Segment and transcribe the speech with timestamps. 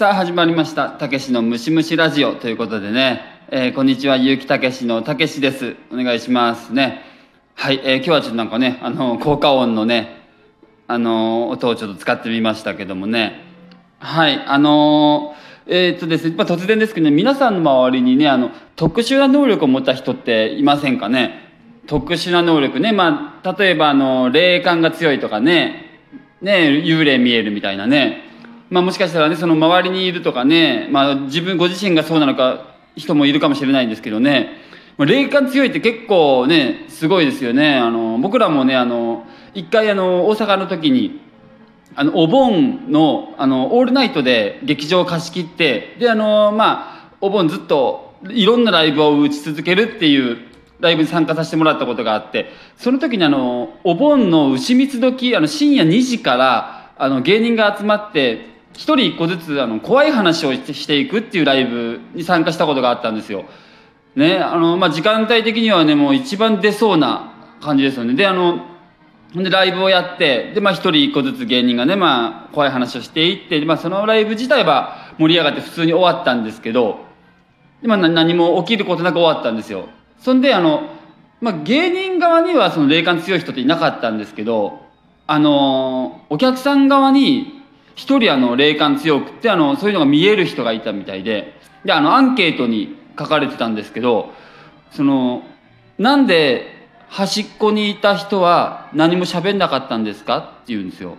[0.00, 3.20] さあ始まりましたたけしのムシムシラジオということでね、
[3.50, 5.76] えーこんにちは結城たけしのたけしです。
[5.92, 7.02] お願いしますね。
[7.54, 10.22] はい、えー今日はちょっとなんかねあの効果音のね
[10.88, 13.42] あの音をちょっと使ってみましたけどもね。
[13.98, 15.34] はいあの
[15.66, 21.46] えーっとですね、まあ、突然ですけどね皆さんの周りにねあの特殊な能力を持った人っていませんかね？
[21.86, 26.00] 特殊な能力ねまあ例えばあの霊感が強いとかね。
[26.40, 28.29] ね幽霊見えるみたいなね。
[28.70, 34.48] まあもしかしたらねその周りにいるとかねまあ自分ご自身がそうなのか人もいるかもしれないんですけどね。
[34.96, 37.76] まあ霊感強いって結構ねすごいですよね。
[37.76, 41.20] あの僕らもねあの一回あの大阪の時に
[41.96, 50.38] あのお盆のあのオールナイトで劇場を貸し切ってであのまあお盆ずっといろんなライブを打ち続けるっていう
[50.78, 63.44] ライブに参加させてもらったことがあってその時にあのお盆の牛蜜時あの深夜2時からあの芸人が集まって一人一個ずつあの怖い話をしてしていくっていうライブに参加したことがあったんですよ。
[64.16, 68.14] ねあのまあ、時間帯的にはねもう一番出そうな感じですよね。
[68.14, 68.66] であの
[69.34, 76.98] でライブをやってでまあ一人一個ずつ芸人がねまあ怖い話をしていって、まあ、そのライブ自体は盛り上がって普通に終わったんですけど
[77.80, 80.90] で、まあ、何も起きることなく終わったんですよそんであの、
[81.40, 84.80] まあ、芸人側にはその霊感強い人っていなかったんですけど
[85.26, 87.59] あのお客さん側に
[88.00, 91.52] 一人あの霊感強くってあのそういうのが見える人がいたみたいで
[91.84, 94.32] であのアンケートに書かれてたんですけど
[94.90, 95.42] その
[95.98, 100.38] なんで端っこにいた人は何も喋んなかったんですか？
[100.38, 101.16] って言うんですよ。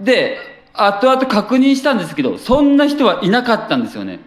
[0.00, 0.38] で、
[0.72, 4.20] 後々確認したんですけど、そんな人はいなかったんですよね。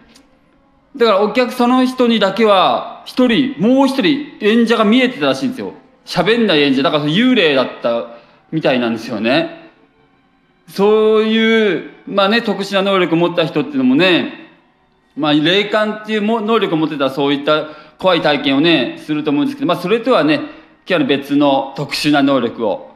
[0.96, 5.72] だからお客その人にだけは、一人、もう一人演者が見えてたらしいんですよ。
[6.06, 6.84] 喋んない演者。
[6.84, 8.06] だから幽霊だった
[8.52, 9.63] みたいなんですよね。
[10.68, 14.44] そういう、まあね、特殊な能力を持った人っていうのもね、
[15.16, 20.46] まあ、霊感っていうも能力を持ってたらそういった怖い体験をね、すると思うんですけど、まあ、それとはね、今
[20.86, 22.90] 日は別の特殊な能力を、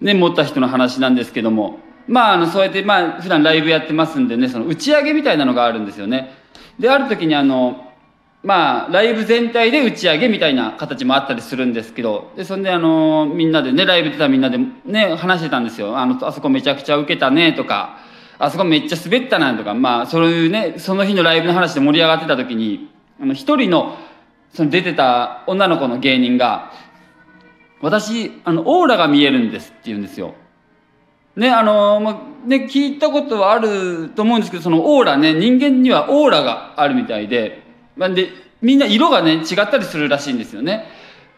[0.00, 6.32] ね、持った人の話なんですけども、まあ、あの、そうやって、まあ、普段ライブやってますんでね、その打ち上げみたいなのがあるんですよね。
[6.78, 7.83] で、ある時にあの、
[8.44, 15.96] まあ、ライブ全体で打ち上げみたいな形もあったりするんですけど、で、そんであの、みんなでね、ライブ出たみんなでね、話してたんですよ。
[15.96, 17.96] あの、あそこめちゃくちゃ受けたね、とか、
[18.38, 23.96] あそこめっちゃ滑ったな、とか、まあ、そういうね、その日のライブの話で盛り上がってた時に、あの、一人の、
[24.52, 26.70] その出てた女の子の芸人が、
[27.80, 30.34] 私、あの、オーラが見えるんですって言うんですよ。
[31.34, 32.10] ね、あの、ま
[32.44, 37.63] あ、ね、聞いたことはあると思うんですけど、そのオーラね、人間にはオーラがあるみたいで、
[37.96, 38.28] まあ、で、
[38.62, 40.86] みんな色がね、違ったりするらしいんですよね。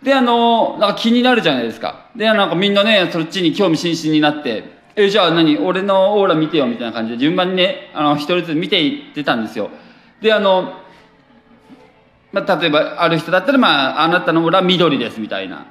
[0.03, 2.06] で、あの、なんか気になるじゃないですか。
[2.17, 5.59] で、なんかみんなね、そっちに興味津々になって、え、じゃあ何？
[5.59, 9.71] 俺のオーラ見てよみたいな感じで順番にね、あの、一人ずつ見ていってたんですよ。
[10.22, 10.81] で、あの、
[12.33, 15.66] まあ、例えばある人だったら、まあ、あなたのオーラ緑ですみたいな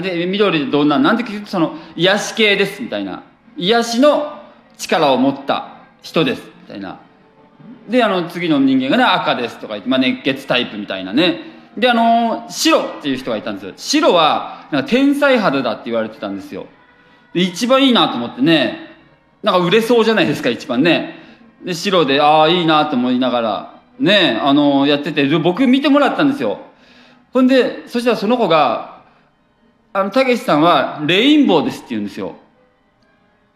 [0.00, 3.22] で、緑でどんな、なんて聞くと、その、癒し系ですみたいな。
[3.56, 4.42] 癒しの
[4.76, 5.68] 力を持った
[6.02, 6.98] 人ですみたいな。
[7.88, 11.40] で、あの、次の人間がね、赤ですとか言って、まあ、熱血タイプみたいなね。
[11.76, 13.72] で、あの、白っていう人がいたんですよ。
[13.76, 16.66] 白は、なんか天才肌だって言われてたんですよ。
[17.34, 18.90] で、一番いいなと思ってね、
[19.42, 21.16] なんか売れそうじゃないですか、一番ね。
[21.64, 26.58] で、白で、ああ、いいなと思いながら、ね、あの、やってて、僕見てもらったんですよ。
[27.32, 29.02] ほんで、そしたらその子が、
[29.92, 32.36] あの、たけしさんは、レインボーですって言うんですよ。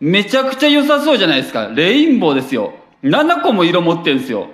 [0.01, 1.71] めちゃくちゃ良さそうじゃないですか。
[1.75, 2.75] レインボーですよ。
[3.03, 4.49] 7個も色持ってるんですよ。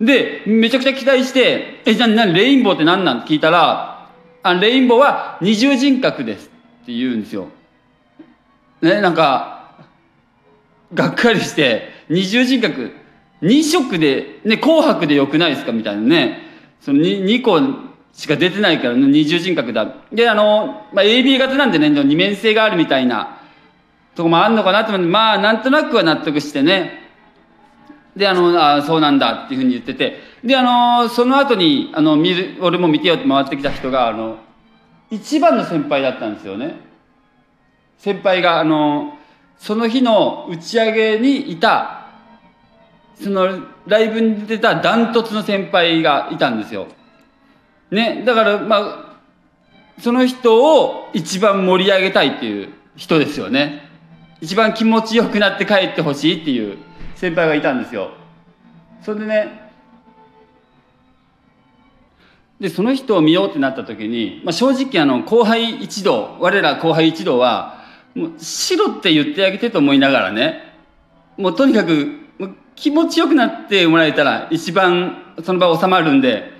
[0.00, 3.18] で、めちゃくちゃ期待して、え、じゃあ、レインボーって何なん？
[3.18, 4.08] って聞いたら、
[4.44, 6.46] あレインボーは二重人格です
[6.82, 7.48] って言うんですよ。
[8.80, 9.72] ね、なんか、
[10.94, 12.92] がっかりして、二重人格、
[13.42, 15.72] 二色で、ね、紅白でよくないですか？
[15.72, 16.42] みたいなね。
[16.80, 17.60] その 2, 2個
[18.12, 19.96] しか出てないから、ね、二重人格だ。
[20.12, 23.40] で、あの、まあ、AB 型なんでね、二面性があるみたいな
[24.14, 27.07] とこもあんのかなと思って、まあ、なんとなくは納得してね。
[28.18, 30.20] で、あの、あそうなんだっていうふうに言ってて。
[30.44, 34.38] で、あの、その後に、あの、見る、俺も見てよって回ってきた人が、あの、
[35.10, 36.74] 一番の先輩だったんですよね。
[37.98, 39.14] 先輩が、あの、
[39.56, 42.08] その日の打ち上げにいた、
[43.22, 46.88] そのライブに出たダントツの先輩がいたんですよ。
[47.92, 49.08] ね、だから、まあ、
[50.00, 53.88] その人を一番盛り上げたいっていう人ですよね。
[54.40, 56.78] 一番気持ちよくなって帰ってほしいっていう
[57.18, 58.12] 先輩がいたんですよ。
[59.02, 59.72] それでね、
[62.60, 67.82] で、その人を見ようってなった時に、まあ、正直あの、後輩一同、我ら後輩一同は、
[68.14, 70.62] もう白って言ってあげてと思いながらね、
[71.36, 72.20] もうとにかく
[72.76, 76.52] 気持ちよくなってもらえたら一番その場収まるんで、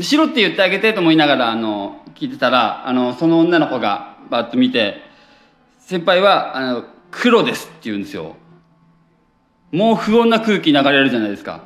[0.00, 5.02] しろって言ってあげてと思いながら、あの、聞いてたら、あの、その女の子がバッと見て、
[5.80, 8.36] 先輩は、あの、黒ですって言うんですよ。
[9.72, 11.62] もう不穏な空気流れるじゃないですか。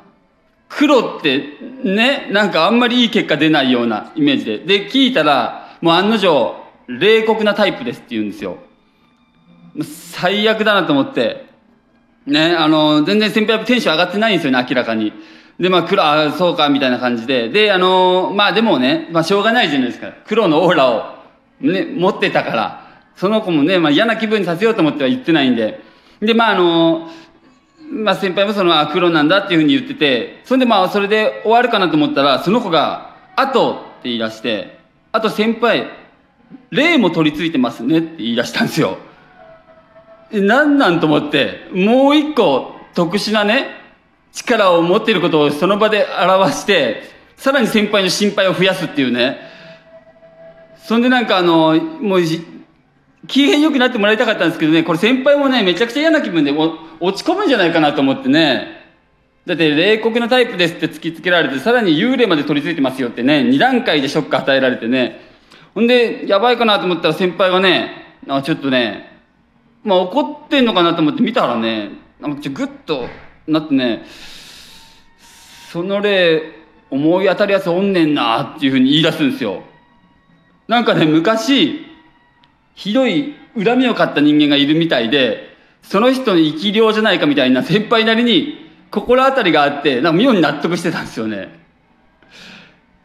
[0.69, 4.57] 黒ってね、なんかあんまりいい結果出ないようなイメージで。
[4.59, 6.55] で、聞いたら、もう案の定、
[6.87, 8.57] 冷酷なタイプですって言うんですよ。
[9.81, 11.45] 最悪だなと思って。
[12.25, 15.13] ね、あの、全然先輩テンション上がってないんですよね、明らかに。
[15.59, 17.49] で、まあ、黒、あそうか、みたいな感じで。
[17.49, 20.11] で、あの、まあでもね、まあしょうがないじゃないですか。
[20.25, 21.15] 黒のオーラを、
[21.61, 22.83] ね、持ってたから。
[23.15, 25.81] その子もね、まあ嫌な気分にさせようと思っては言ってないんで。
[26.21, 27.09] で、まああの、
[28.03, 34.77] まあ先輩もその、あ、黒なんだっていうふうに言ってて、そんでまあそれで終わるかなと思ったら、その子が、あとって言い出して、
[35.11, 35.87] あと先輩、
[36.69, 38.97] 霊も取り付いてますねって言い出したんですよ。
[40.31, 43.67] 何なんと思って、もう一個特殊なね、
[44.33, 47.03] 力を持っていることをその場で表して、
[47.37, 49.37] さらに先輩の心配を増やすっていうね。
[50.77, 52.21] そんでなんかあの、もう、
[53.27, 58.83] 機嫌良くなってもらいたかったんですけどね、これ先輩もね、めちゃくちゃ嫌な気分で落ち込むんじゃないかなと思ってね。
[59.45, 65.21] だって冷酷なタイプですって突きつけられて、さらに幽霊まで取り付いてますよってね、2段階でショック与えられてね。
[65.73, 69.19] ほんで、やばいかなと思ったら先輩がね、あちょっとね、
[69.83, 73.07] まあ怒ってんのかなと思って見たらね、なんかちょグッと
[73.47, 74.05] なってね、
[75.71, 76.41] その例、
[76.89, 79.63] 思い当たるやつおんねんなっていうふうに言い出すんですよ。
[80.67, 81.92] なんかね、昔、
[82.75, 91.49] ひどい恨みを買った人間がいるみたいで、その人の生き量じゃないかみたいな先輩なりに心当たりがあって、なんか妙に納得してたんですよね。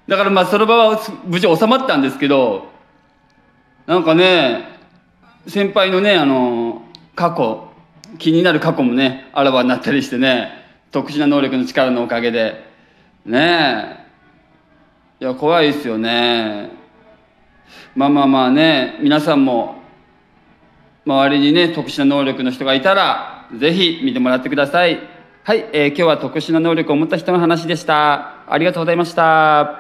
[0.07, 2.71] だからまあその場は無事収まったんですけど、
[3.87, 4.79] なんかね、
[5.47, 6.83] 先輩のね、あの、
[7.15, 7.69] 過去、
[8.19, 10.53] 気になる過去もね、あらわになったりしてね、
[10.93, 12.65] 特殊な能力の力のおかげで、
[13.27, 13.99] ね
[15.21, 16.71] え、いや、怖いですよね。
[17.95, 19.83] まあまあまあね、皆さんも、
[21.07, 24.99] 周りにね、特殊な能力の人がいたら、是非見てもらってください。
[25.43, 28.53] はい、えー、今日は特殊な能力を持った人の話でした。
[28.53, 29.78] ありがとうございました。